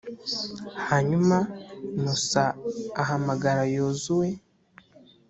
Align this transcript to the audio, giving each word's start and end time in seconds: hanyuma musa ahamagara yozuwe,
hanyuma 0.89 1.37
musa 2.01 2.45
ahamagara 3.01 3.61
yozuwe, 3.75 4.29